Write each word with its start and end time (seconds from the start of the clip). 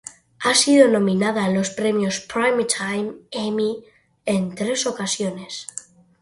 Ha 0.39 0.55
sido 0.55 0.87
nominada 0.87 1.45
a 1.45 1.49
los 1.51 1.69
premios 1.69 2.19
Primetime 2.21 3.13
Emmy 3.29 3.85
en 4.25 4.55
tres 4.55 4.87
ocasiones. 4.87 5.67